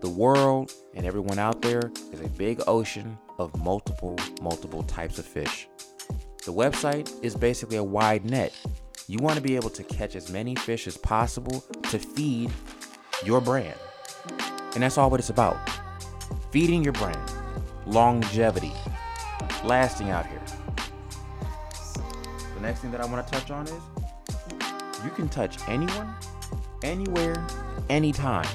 The 0.00 0.08
world 0.08 0.72
and 0.94 1.04
everyone 1.04 1.38
out 1.38 1.60
there 1.62 1.92
is 2.12 2.20
a 2.20 2.28
big 2.28 2.62
ocean 2.66 3.18
of 3.38 3.56
multiple, 3.62 4.18
multiple 4.40 4.82
types 4.84 5.18
of 5.18 5.26
fish. 5.26 5.68
The 6.44 6.52
website 6.52 7.12
is 7.22 7.36
basically 7.36 7.76
a 7.76 7.84
wide 7.84 8.24
net 8.24 8.52
you 9.08 9.18
want 9.18 9.36
to 9.36 9.42
be 9.42 9.56
able 9.56 9.70
to 9.70 9.82
catch 9.82 10.14
as 10.14 10.30
many 10.30 10.54
fish 10.54 10.86
as 10.86 10.96
possible 10.96 11.62
to 11.90 11.98
feed 11.98 12.50
your 13.24 13.40
brand. 13.40 13.74
And 14.74 14.82
that's 14.82 14.96
all 14.96 15.10
what 15.10 15.20
it's 15.20 15.30
about. 15.30 15.58
Feeding 16.50 16.82
your 16.82 16.92
brand. 16.94 17.18
Longevity. 17.84 18.72
Lasting 19.64 20.10
out 20.10 20.26
here. 20.26 20.40
The 22.54 22.60
next 22.60 22.80
thing 22.80 22.90
that 22.92 23.00
I 23.00 23.06
want 23.06 23.26
to 23.26 23.32
touch 23.32 23.50
on 23.50 23.66
is 23.66 23.82
you 25.04 25.10
can 25.10 25.28
touch 25.28 25.58
anyone, 25.68 26.14
anywhere, 26.84 27.46
anytime. 27.88 28.48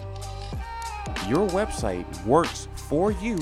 Your 1.28 1.48
website 1.50 2.06
works 2.26 2.68
for 2.76 3.12
you 3.12 3.38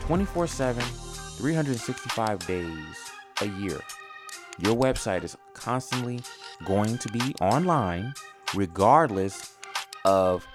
24 0.00 0.46
7, 0.46 0.82
365 0.82 2.46
days 2.46 2.68
a 3.40 3.46
year. 3.46 3.80
Your 4.58 4.76
website 4.76 5.24
is 5.24 5.36
constantly 5.54 6.20
going 6.64 6.98
to 6.98 7.08
be 7.10 7.34
online 7.40 8.12
regardless 8.54 9.56
of 10.04 10.46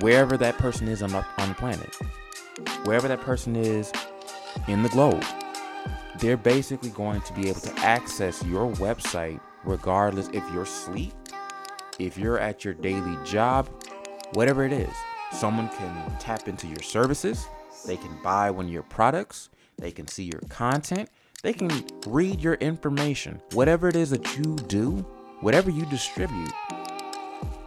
wherever 0.00 0.36
that 0.36 0.56
person 0.58 0.88
is 0.88 1.02
on 1.02 1.10
the, 1.10 1.24
on 1.38 1.48
the 1.50 1.54
planet, 1.54 1.94
wherever 2.84 3.08
that 3.08 3.20
person 3.20 3.56
is 3.56 3.92
in 4.68 4.82
the 4.82 4.88
globe. 4.88 5.24
They're 6.18 6.36
basically 6.36 6.90
going 6.90 7.20
to 7.22 7.32
be 7.32 7.48
able 7.48 7.60
to 7.60 7.78
access 7.80 8.44
your 8.44 8.70
website 8.72 9.40
regardless 9.64 10.28
if 10.28 10.42
you're 10.52 10.62
asleep, 10.62 11.12
if 12.00 12.16
you're 12.16 12.38
at 12.38 12.64
your 12.64 12.74
daily 12.74 13.16
job, 13.24 13.68
whatever 14.32 14.64
it 14.64 14.72
is. 14.72 14.94
Someone 15.32 15.68
can 15.68 16.18
tap 16.18 16.48
into 16.48 16.66
your 16.66 16.82
services, 16.82 17.46
they 17.86 17.96
can 17.96 18.16
buy 18.22 18.50
one 18.50 18.66
of 18.66 18.72
your 18.72 18.82
products, 18.82 19.50
they 19.76 19.90
can 19.90 20.08
see 20.08 20.24
your 20.24 20.40
content, 20.48 21.08
they 21.42 21.52
can 21.52 21.70
read 22.06 22.40
your 22.40 22.54
information. 22.54 23.40
Whatever 23.52 23.88
it 23.88 23.96
is 23.96 24.10
that 24.10 24.36
you 24.36 24.56
do, 24.66 25.06
whatever 25.40 25.70
you 25.70 25.84
distribute, 25.86 26.52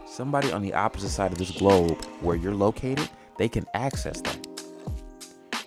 somebody 0.06 0.52
on 0.52 0.62
the 0.62 0.74
opposite 0.74 1.08
side 1.08 1.32
of 1.32 1.38
this 1.38 1.52
globe 1.52 2.04
where 2.20 2.36
you're 2.36 2.54
located, 2.54 3.08
they 3.38 3.48
can 3.48 3.64
access 3.74 4.20
that. 4.20 4.46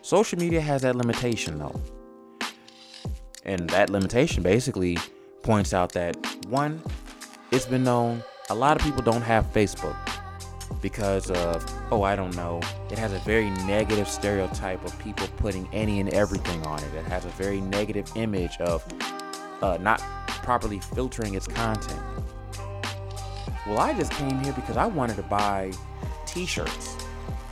Social 0.02 0.40
media 0.40 0.62
has 0.62 0.84
that 0.84 0.96
limitation 0.96 1.58
though. 1.58 1.82
And 3.44 3.70
that 3.70 3.90
limitation 3.90 4.44
basically 4.44 4.98
points 5.42 5.74
out 5.74 5.94
that 5.94 6.16
one, 6.48 6.82
it's 7.52 7.66
been 7.66 7.84
known 7.84 8.24
a 8.50 8.56
lot 8.56 8.78
of 8.78 8.84
people 8.84 9.02
don't 9.02 9.22
have 9.22 9.52
Facebook 9.52 9.98
because 10.82 11.30
of, 11.32 11.66
oh, 11.92 12.04
I 12.04 12.16
don't 12.16 12.36
know, 12.36 12.62
it 12.90 12.98
has 12.98 13.12
a 13.12 13.20
very 13.20 13.50
negative 13.50 14.08
stereotype 14.08 14.84
of 14.86 14.98
people 15.00 15.28
putting 15.38 15.68
any 15.74 16.00
and 16.00 16.10
everything 16.14 16.66
on 16.66 16.82
it. 16.82 16.94
It 16.94 17.06
has 17.06 17.26
a 17.26 17.30
very 17.30 17.60
negative 17.60 18.10
image 18.16 18.58
of 18.60 18.86
uh, 19.62 19.78
not 19.82 20.00
properly 20.44 20.80
filtering 20.80 21.34
its 21.34 21.48
content. 21.48 22.02
Well, 23.66 23.80
I 23.80 23.94
just 23.94 24.12
came 24.14 24.42
here 24.44 24.54
because 24.54 24.78
I 24.78 24.86
wanted 24.86 25.18
to 25.18 25.24
buy 25.24 25.74
t 26.26 26.46
shirts. 26.46 26.96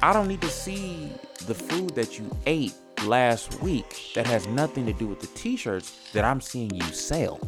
I 0.02 0.14
don't 0.14 0.28
need 0.28 0.42
to 0.42 0.50
see 0.50 1.12
the 1.46 1.56
food 1.56 1.96
that 1.96 2.18
you 2.18 2.30
ate 2.46 2.74
last 3.04 3.62
week 3.62 4.12
that 4.14 4.26
has 4.28 4.48
nothing 4.48 4.86
to 4.86 4.94
do 4.94 5.08
with 5.08 5.20
the 5.20 5.28
t 5.28 5.58
shirts 5.58 6.10
that 6.14 6.24
I'm 6.24 6.40
seeing 6.40 6.74
you 6.74 6.84
sell. 6.84 7.40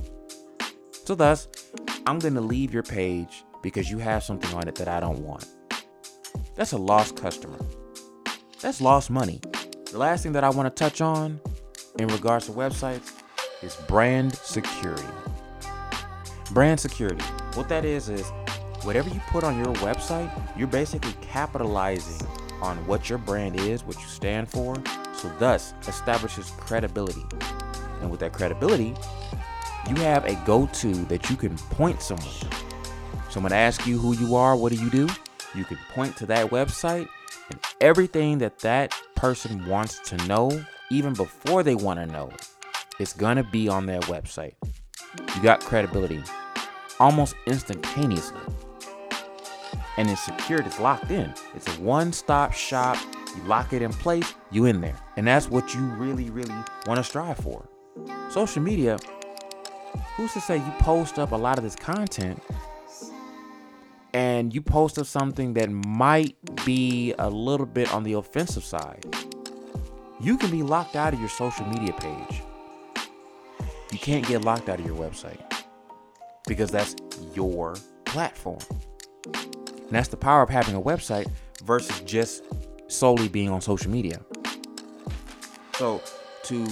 So, 0.92 1.16
thus, 1.16 1.48
I'm 2.08 2.20
going 2.20 2.36
to 2.36 2.42
leave 2.42 2.74
your 2.74 2.84
page 2.84 3.44
because 3.62 3.92
you 3.92 3.98
have 3.98 4.24
something 4.24 4.50
on 4.56 4.66
it 4.70 4.76
that 4.76 4.88
I 4.88 5.02
don't 5.02 5.20
want. 5.20 5.46
That's 6.56 6.72
a 6.72 6.78
lost 6.78 7.18
customer. 7.18 7.60
That's 8.62 8.80
lost 8.80 9.10
money. 9.10 9.42
The 9.92 9.98
last 9.98 10.24
thing 10.24 10.32
that 10.32 10.46
I 10.46 10.50
want 10.50 10.74
to 10.74 10.84
touch 10.84 11.02
on 11.02 11.42
in 12.00 12.08
regards 12.08 12.46
to 12.46 12.54
websites 12.54 13.12
is 13.62 13.76
brand 13.90 14.34
security. 14.36 15.04
Brand 16.52 16.80
security. 16.80 17.26
What 17.56 17.68
that 17.68 17.84
is 17.84 18.08
is 18.08 18.32
whatever 18.84 19.10
you 19.10 19.20
put 19.28 19.44
on 19.44 19.58
your 19.58 19.74
website, 19.76 20.32
you're 20.58 20.68
basically 20.68 21.14
capitalizing 21.22 22.26
on 22.62 22.78
what 22.88 23.10
your 23.10 23.20
brand 23.20 23.60
is, 23.60 23.84
what 23.84 23.98
you 23.98 24.08
stand 24.08 24.48
for, 24.48 24.82
so 25.14 25.30
thus 25.40 25.74
establishes 25.90 26.52
credibility. 26.52 27.26
And 28.00 28.10
with 28.10 28.22
that 28.22 28.32
credibility, 28.32 28.96
you 29.90 29.96
have 29.98 30.26
a 30.26 30.36
go-to 30.46 30.94
that 31.06 31.30
you 31.30 31.36
can 31.36 31.58
point 31.58 32.02
someone. 32.02 32.28
Someone 33.30 33.54
asks 33.54 33.86
you 33.88 33.98
who 33.98 34.16
you 34.16 34.36
are, 34.36 34.56
what 34.56 34.72
do 34.72 34.78
you 34.78 34.90
do? 34.90 35.08
You 35.56 35.64
can 35.66 35.78
point 35.94 36.16
to 36.18 36.26
that 36.28 36.50
website 36.50 37.08
and 37.50 37.60
everything 37.82 38.38
that 38.40 38.60
that 38.60 38.94
person 39.16 39.66
wants 39.68 40.00
to 40.10 40.18
know, 40.28 40.64
even 40.90 41.14
before 41.14 41.64
they 41.64 41.76
want 41.76 42.00
to 42.00 42.06
know, 42.06 42.30
it's 43.00 43.14
gonna 43.14 43.44
be 43.44 43.68
on 43.70 43.86
their 43.86 44.00
website. 44.02 44.56
You 45.36 45.42
got 45.42 45.62
credibility 45.62 46.24
almost 47.00 47.36
instantaneously. 47.46 48.42
And 49.98 50.10
it's 50.10 50.24
secured, 50.24 50.68
it's 50.68 50.80
locked 50.80 51.12
in. 51.12 51.34
It's 51.56 51.68
a 51.68 51.82
one 51.82 52.14
stop 52.14 52.54
shop. 52.54 52.98
You 53.36 53.44
lock 53.44 53.74
it 53.74 53.82
in 53.82 53.92
place, 53.92 54.34
you 54.52 54.66
in 54.66 54.82
there. 54.82 54.96
And 55.16 55.28
that's 55.28 55.50
what 55.50 55.74
you 55.74 55.82
really, 55.82 56.30
really 56.30 56.56
want 56.86 56.98
to 56.98 57.04
strive 57.04 57.38
for. 57.38 57.68
Social 58.30 58.62
media, 58.62 58.98
who's 60.16 60.34
to 60.34 60.42
say 60.42 60.58
you 60.58 60.74
post 60.80 61.20
up 61.20 61.32
a 61.32 61.36
lot 61.36 61.58
of 61.58 61.64
this 61.64 61.76
content 61.76 62.42
and 64.14 64.54
you 64.54 64.62
post 64.62 64.98
up 64.98 65.06
something 65.06 65.54
that 65.54 65.70
might 65.70 66.36
be 66.66 67.14
a 67.20 67.30
little 67.30 67.66
bit 67.66 67.94
on 67.94 68.04
the 68.04 68.14
offensive 68.14 68.64
side? 68.64 69.06
You 70.20 70.38
can 70.38 70.50
be 70.50 70.64
locked 70.64 70.96
out 70.96 71.14
of 71.14 71.20
your 71.20 71.30
social 71.30 71.66
media 71.68 71.94
page. 71.94 72.42
You 73.92 74.00
can't 74.00 74.28
get 74.28 74.44
locked 74.44 74.70
out 74.70 74.80
of 74.80 74.86
your 74.86 74.96
website 74.96 75.40
because 76.48 76.72
that's 76.72 76.96
your 77.36 77.76
platform. 78.06 78.60
And 79.26 79.92
that's 79.92 80.10
the 80.10 80.18
power 80.18 80.42
of 80.42 80.50
having 80.50 80.76
a 80.76 80.82
website 80.82 81.30
versus 81.64 82.00
just 82.02 82.44
solely 82.88 83.28
being 83.28 83.50
on 83.50 83.62
social 83.62 83.92
media. 83.92 84.20
So, 85.76 86.02
to 86.46 86.68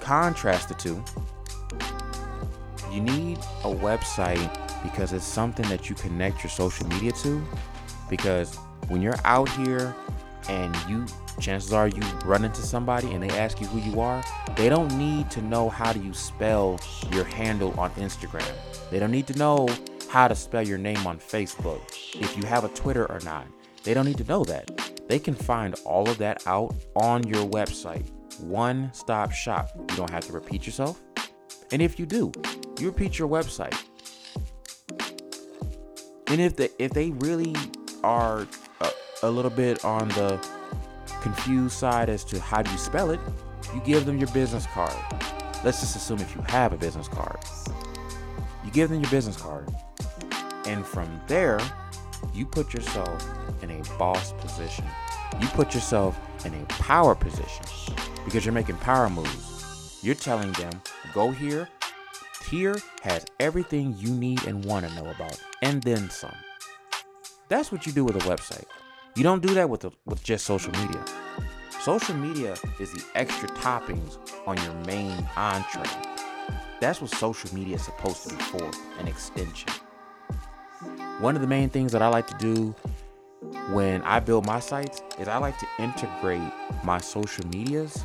contrast 0.00 0.68
the 0.68 0.74
two, 0.74 1.02
you 2.92 3.00
need 3.00 3.38
a 3.38 3.74
website 3.74 4.58
because 4.82 5.12
it's 5.12 5.24
something 5.24 5.68
that 5.68 5.88
you 5.88 5.96
connect 5.96 6.42
your 6.42 6.50
social 6.50 6.86
media 6.88 7.12
to. 7.12 7.42
Because 8.10 8.56
when 8.88 9.00
you're 9.00 9.18
out 9.24 9.48
here 9.50 9.94
and 10.48 10.76
you, 10.88 11.06
chances 11.40 11.72
are 11.72 11.88
you 11.88 12.02
run 12.24 12.44
into 12.44 12.62
somebody 12.62 13.12
and 13.12 13.22
they 13.22 13.30
ask 13.38 13.60
you 13.60 13.66
who 13.68 13.78
you 13.90 14.00
are, 14.00 14.22
they 14.56 14.68
don't 14.68 14.92
need 14.98 15.30
to 15.30 15.42
know 15.42 15.68
how 15.68 15.92
do 15.92 16.02
you 16.02 16.12
spell 16.12 16.78
your 17.12 17.24
handle 17.24 17.72
on 17.78 17.90
Instagram. 17.92 18.52
They 18.90 18.98
don't 18.98 19.12
need 19.12 19.26
to 19.28 19.38
know 19.38 19.68
how 20.10 20.28
to 20.28 20.34
spell 20.34 20.66
your 20.66 20.78
name 20.78 21.06
on 21.06 21.18
Facebook, 21.18 21.80
if 22.20 22.36
you 22.36 22.44
have 22.44 22.64
a 22.64 22.68
Twitter 22.68 23.10
or 23.10 23.20
not. 23.20 23.46
They 23.82 23.94
don't 23.94 24.04
need 24.04 24.18
to 24.18 24.24
know 24.24 24.44
that. 24.44 24.70
They 25.08 25.18
can 25.18 25.34
find 25.34 25.74
all 25.84 26.08
of 26.08 26.18
that 26.18 26.46
out 26.46 26.74
on 26.94 27.26
your 27.26 27.48
website. 27.48 28.10
One 28.40 28.92
stop 28.92 29.32
shop. 29.32 29.70
You 29.76 29.96
don't 29.96 30.10
have 30.10 30.26
to 30.26 30.32
repeat 30.32 30.66
yourself. 30.66 31.02
And 31.70 31.80
if 31.80 31.98
you 31.98 32.04
do, 32.04 32.30
you 32.78 32.86
repeat 32.86 33.18
your 33.18 33.28
website. 33.28 33.76
And 36.26 36.40
if 36.40 36.56
they 36.56 36.70
if 36.78 36.92
they 36.92 37.10
really 37.10 37.54
are 38.02 38.46
a, 38.80 38.90
a 39.22 39.30
little 39.30 39.50
bit 39.50 39.84
on 39.84 40.08
the 40.08 40.44
confused 41.20 41.74
side 41.74 42.08
as 42.08 42.24
to 42.24 42.40
how 42.40 42.62
do 42.62 42.70
you 42.70 42.78
spell 42.78 43.10
it, 43.10 43.20
you 43.74 43.80
give 43.84 44.06
them 44.06 44.18
your 44.18 44.28
business 44.28 44.66
card. 44.66 44.94
Let's 45.64 45.80
just 45.80 45.94
assume 45.94 46.18
if 46.18 46.34
you 46.34 46.42
have 46.48 46.72
a 46.72 46.76
business 46.76 47.06
card. 47.06 47.38
You 48.64 48.70
give 48.70 48.90
them 48.90 49.00
your 49.00 49.10
business 49.10 49.36
card. 49.36 49.68
And 50.66 50.84
from 50.84 51.20
there, 51.28 51.60
you 52.34 52.46
put 52.46 52.72
yourself 52.74 53.24
in 53.62 53.70
a 53.70 53.82
boss 53.98 54.32
position. 54.34 54.84
You 55.40 55.46
put 55.48 55.74
yourself 55.74 56.18
in 56.44 56.54
a 56.54 56.64
power 56.66 57.14
position 57.14 57.64
because 58.24 58.44
you're 58.44 58.52
making 58.52 58.76
power 58.76 59.08
moves. 59.08 59.98
You're 60.02 60.14
telling 60.14 60.52
them, 60.52 60.72
go 61.14 61.30
here. 61.30 61.68
Here 62.52 62.76
has 63.00 63.24
everything 63.40 63.94
you 63.96 64.10
need 64.10 64.44
and 64.44 64.62
want 64.66 64.86
to 64.86 64.94
know 64.94 65.10
about, 65.10 65.40
and 65.62 65.82
then 65.82 66.10
some. 66.10 66.36
That's 67.48 67.72
what 67.72 67.86
you 67.86 67.92
do 67.92 68.04
with 68.04 68.14
a 68.16 68.28
website. 68.28 68.66
You 69.16 69.22
don't 69.22 69.40
do 69.40 69.54
that 69.54 69.70
with, 69.70 69.80
the, 69.80 69.90
with 70.04 70.22
just 70.22 70.44
social 70.44 70.70
media. 70.72 71.02
Social 71.80 72.14
media 72.14 72.54
is 72.78 72.92
the 72.92 73.02
extra 73.14 73.48
toppings 73.48 74.18
on 74.46 74.58
your 74.64 74.74
main 74.84 75.26
entree. 75.34 75.88
That's 76.78 77.00
what 77.00 77.10
social 77.12 77.54
media 77.54 77.76
is 77.76 77.84
supposed 77.84 78.28
to 78.28 78.36
be 78.36 78.42
for 78.42 78.70
an 78.98 79.08
extension. 79.08 79.70
One 81.20 81.36
of 81.36 81.40
the 81.40 81.48
main 81.48 81.70
things 81.70 81.90
that 81.92 82.02
I 82.02 82.08
like 82.08 82.26
to 82.26 82.36
do 82.36 82.74
when 83.72 84.02
I 84.02 84.20
build 84.20 84.44
my 84.44 84.60
sites 84.60 85.00
is 85.18 85.26
I 85.26 85.38
like 85.38 85.58
to 85.58 85.66
integrate 85.78 86.52
my 86.84 86.98
social 86.98 87.46
medias 87.46 88.04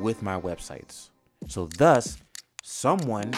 with 0.00 0.22
my 0.22 0.40
websites. 0.40 1.08
So, 1.48 1.68
thus, 1.76 2.18
someone, 2.68 3.32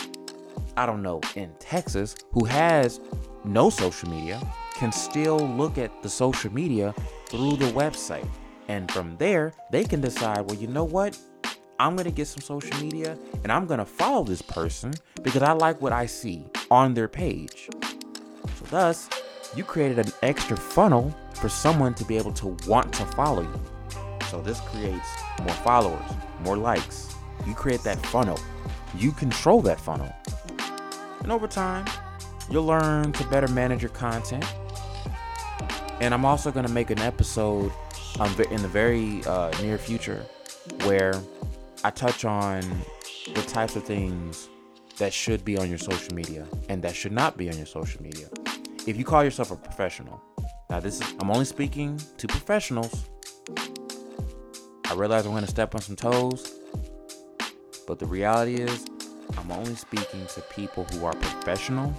I 0.77 0.87
don't 0.87 1.03
know, 1.03 1.21
in 1.37 1.53
Texas 1.61 2.17
who 2.33 2.45
has 2.47 3.01
no 3.45 3.71
social 3.71 4.11
media 4.11 4.41
can 4.75 4.91
still 4.91 5.39
look 5.39 5.79
at 5.79 6.03
the 6.03 6.09
social 6.09 6.53
media 6.53 6.93
through 7.29 7.57
the 7.57 7.67
website. 7.67 8.29
And 8.67 8.91
from 8.91 9.17
there, 9.19 9.53
they 9.71 9.85
can 9.85 10.01
decide, 10.01 10.41
well, 10.41 10.59
you 10.59 10.67
know 10.67 10.83
what? 10.83 11.17
I'm 11.79 11.95
going 11.95 12.07
to 12.07 12.11
get 12.11 12.27
some 12.27 12.43
social 12.43 12.77
media 12.81 13.17
and 13.45 13.53
I'm 13.53 13.67
going 13.67 13.79
to 13.79 13.87
follow 13.87 14.25
this 14.25 14.43
person 14.43 14.93
because 15.23 15.43
I 15.43 15.53
like 15.53 15.81
what 15.81 15.93
I 15.93 16.07
see 16.07 16.45
on 16.69 16.93
their 16.93 17.09
page. 17.09 17.71
So, 18.59 18.65
thus, 18.69 19.09
you 19.55 19.63
created 19.63 20.01
an 20.01 20.13
extra 20.23 20.57
funnel 20.57 21.15
for 21.35 21.49
someone 21.49 21.95
to 21.95 22.05
be 22.05 22.17
able 22.17 22.33
to 22.33 22.57
want 22.67 22.93
to 22.95 23.07
follow 23.07 23.43
you. 23.43 23.61
So 24.29 24.41
this 24.41 24.61
creates 24.61 25.09
more 25.41 25.55
followers, 25.65 26.11
more 26.41 26.57
likes. 26.57 27.15
You 27.47 27.55
create 27.55 27.83
that 27.85 28.05
funnel. 28.07 28.39
You 28.97 29.13
control 29.13 29.63
that 29.63 29.81
funnel. 29.81 30.13
And 31.23 31.31
over 31.31 31.47
time, 31.47 31.87
you'll 32.51 32.65
learn 32.65 33.13
to 33.13 33.25
better 33.29 33.49
manage 33.49 33.83
your 33.83 33.91
content. 33.91 34.45
And 36.01 36.15
I'm 36.15 36.25
also 36.25 36.51
going 36.51 36.67
to 36.67 36.73
make 36.73 36.91
an 36.91 36.99
episode 36.99 37.73
um, 38.19 38.35
in 38.51 38.63
the 38.63 38.69
very 38.69 39.25
uh, 39.25 39.51
near 39.63 39.79
future 39.79 40.25
where 40.85 41.15
I 41.85 41.91
touch 41.91 42.25
on 42.25 42.63
the 43.35 43.43
types 43.43 43.77
of 43.77 43.85
things 43.85 44.49
that 44.99 45.13
should 45.13 45.45
be 45.45 45.57
on 45.57 45.69
your 45.69 45.79
social 45.79 46.15
media 46.15 46.47
and 46.69 46.83
that 46.83 46.95
should 46.95 47.13
not 47.13 47.37
be 47.37 47.49
on 47.51 47.57
your 47.57 47.67
social 47.67 48.03
media. 48.03 48.29
If 48.87 48.97
you 48.97 49.05
call 49.05 49.23
yourself 49.23 49.51
a 49.51 49.57
professional, 49.57 50.21
now 50.69 50.81
this 50.81 51.01
is 51.01 51.15
I'm 51.21 51.31
only 51.31 51.45
speaking 51.45 52.01
to 52.19 52.27
professionals. 52.27 53.09
I 54.87 54.95
realize 54.95 55.25
I'm 55.25 55.33
going 55.33 55.45
to 55.45 55.51
step 55.51 55.75
on 55.75 55.81
some 55.81 55.97
toes, 55.97 56.60
but 57.91 57.99
the 57.99 58.07
reality 58.07 58.55
is 58.55 58.87
I'm 59.37 59.51
only 59.51 59.75
speaking 59.75 60.25
to 60.35 60.41
people 60.43 60.85
who 60.85 61.05
are 61.07 61.13
professional. 61.13 61.93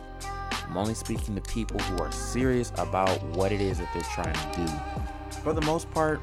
I'm 0.66 0.78
only 0.78 0.94
speaking 0.94 1.36
to 1.36 1.42
people 1.42 1.80
who 1.80 2.02
are 2.02 2.12
serious 2.14 2.72
about 2.78 3.22
what 3.36 3.52
it 3.52 3.60
is 3.60 3.80
that 3.80 3.90
they're 3.94 4.02
trying 4.04 4.34
to 4.34 4.66
do. 4.66 5.38
For 5.44 5.52
the 5.52 5.60
most 5.64 5.92
part, 5.92 6.22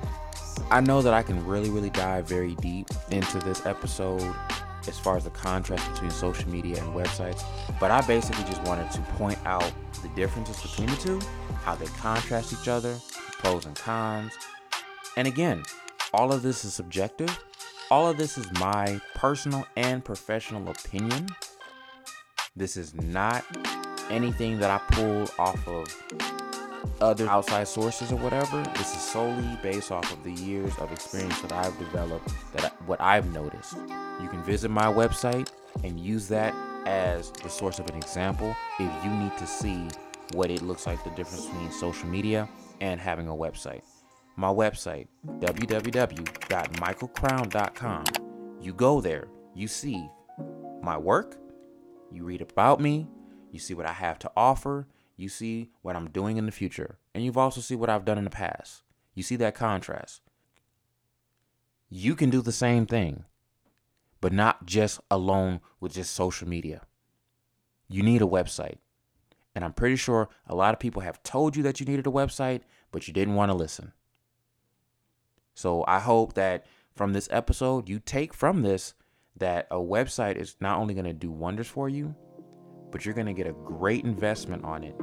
I 0.71 0.81
know 0.81 1.03
that 1.03 1.13
I 1.13 1.23
can 1.23 1.45
really, 1.47 1.69
really 1.69 1.91
dive 1.91 2.27
very 2.27 2.55
deep 2.55 2.89
into 3.11 3.41
this 3.41 3.67
episode 3.67 4.35
as 4.87 4.99
far 4.99 5.19
as 5.19 5.25
the 5.25 5.31
contrast 5.31 5.93
between 5.93 6.13
social 6.13 6.49
media 6.49 6.83
and 6.83 6.95
websites, 6.95 7.45
but 7.79 7.91
I 7.91 8.01
basically 8.07 8.45
just 8.45 8.63
wanted 8.63 8.91
to 8.93 9.03
point 9.19 9.39
out 9.45 9.71
the 10.01 10.09
differences 10.17 10.63
between 10.63 10.89
the 10.89 10.97
two, 10.97 11.21
how 11.63 11.75
they 11.75 11.85
contrast 11.99 12.55
each 12.55 12.69
other, 12.69 12.97
pros 13.33 13.67
and 13.67 13.77
cons. 13.77 14.33
And 15.19 15.29
again, 15.29 15.63
all 16.15 16.33
of 16.33 16.41
this 16.41 16.65
is 16.65 16.73
subjective. 16.73 17.39
All 17.91 18.07
of 18.07 18.19
this 18.19 18.37
is 18.37 18.53
my 18.61 19.01
personal 19.15 19.67
and 19.75 20.05
professional 20.05 20.69
opinion. 20.69 21.27
This 22.55 22.77
is 22.77 22.95
not 22.95 23.47
anything 24.11 24.59
that 24.59 24.71
I 24.71 24.79
pull 24.95 25.27
off 25.39 25.67
of 25.67 25.87
other 27.01 27.27
outside 27.29 27.67
sources 27.67 28.13
or 28.13 28.17
whatever. 28.17 28.63
This 28.77 28.95
is 28.95 29.01
solely 29.01 29.59
based 29.63 29.91
off 29.91 30.13
of 30.13 30.23
the 30.23 30.33
years 30.33 30.77
of 30.79 30.93
experience 30.93 31.41
that 31.41 31.53
I've 31.53 31.79
developed, 31.79 32.31
that 32.53 32.67
I, 32.67 32.69
what 32.85 33.01
I've 33.01 33.33
noticed. 33.33 33.79
You 34.21 34.29
can 34.29 34.43
visit 34.43 34.71
my 34.71 34.87
website 34.87 35.51
and 35.83 35.99
use 35.99 36.29
that 36.29 36.55
as 36.85 37.31
the 37.31 37.49
source 37.49 37.79
of 37.79 37.89
an 37.89 37.97
example 37.97 38.55
if 38.79 39.05
you 39.05 39.11
need 39.11 39.37
to 39.39 39.47
see 39.47 39.89
what 40.35 40.51
it 40.51 40.61
looks 40.61 40.87
like 40.87 41.03
the 41.05 41.11
difference 41.11 41.47
between 41.47 41.73
social 41.73 42.09
media 42.09 42.47
and 42.83 43.01
having 43.01 43.29
a 43.29 43.35
website. 43.35 43.81
My 44.39 44.49
website, 44.49 45.09
www.michaelcrown.com. 45.27 48.05
You 48.61 48.73
go 48.73 49.01
there, 49.01 49.29
you 49.55 49.69
see 49.69 50.09
my 50.83 50.97
work, 50.97 51.37
you 52.13 52.25
read 52.25 52.41
about 52.41 52.81
me, 52.81 53.09
you 53.51 53.59
see 53.59 53.75
what 53.75 53.87
I 53.87 53.93
have 53.93 54.19
to 54.21 54.31
offer, 54.37 54.87
you 55.17 55.29
see 55.29 55.71
what 55.83 55.97
I'm 55.97 56.11
doing 56.11 56.37
in 56.37 56.47
the 56.47 56.53
future, 56.53 56.99
and 57.15 57.25
you've 57.25 57.37
also 57.37 57.61
see 57.61 57.75
what 57.75 57.91
I've 57.91 58.05
done 58.05 58.19
in 58.19 58.25
the 58.25 58.31
past. 58.31 58.83
You 59.15 59.23
see 59.23 59.37
that 59.37 59.55
contrast. 59.55 60.23
You 61.91 62.15
can 62.15 62.31
do 62.31 62.41
the 62.41 62.53
same 62.53 62.87
thing 62.87 63.25
but 64.21 64.33
not 64.33 64.67
just 64.67 65.01
alone 65.11 65.61
with 65.81 65.95
just 65.95 66.13
social 66.13 66.49
media. 66.49 66.83
You 67.89 68.03
need 68.03 68.23
a 68.23 68.27
website. 68.27 68.79
And 69.55 69.65
I'm 69.65 69.73
pretty 69.73 69.97
sure 69.97 70.29
a 70.47 70.55
lot 70.55 70.75
of 70.75 70.81
people 70.81 71.03
have 71.03 71.23
told 71.23 71.57
you 71.57 71.63
that 71.65 71.81
you 71.81 71.87
needed 71.87 72.07
a 72.07 72.11
website, 72.11 72.63
but 72.93 73.09
you 73.09 73.15
didn't 73.15 73.35
want 73.35 73.51
to 73.51 73.57
listen. 73.57 73.93
So 75.59 75.85
I 75.89 75.99
hope 75.99 76.35
that 76.35 76.67
from 76.95 77.13
this 77.13 77.29
episode, 77.33 77.89
you 77.89 77.99
take 77.99 78.33
from 78.33 78.63
this 78.63 78.95
that 79.39 79.67
a 79.73 79.77
website 79.77 80.37
is 80.37 80.55
not 80.61 80.79
only 80.79 80.95
going 80.95 81.05
to 81.05 81.13
do 81.13 81.33
wonders 81.33 81.67
for 81.67 81.89
you, 81.89 82.15
but 82.93 83.05
you're 83.05 83.15
going 83.15 83.27
to 83.27 83.33
get 83.33 83.49
a 83.49 83.53
great 83.53 84.05
investment 84.05 84.63
on 84.65 84.85
it. 84.85 84.95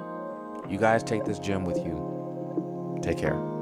You 0.70 0.78
guys 0.78 1.04
take 1.04 1.26
this 1.26 1.40
gem 1.40 1.66
with 1.66 1.78
you. 1.80 3.00
Take 3.02 3.18
care. 3.18 3.55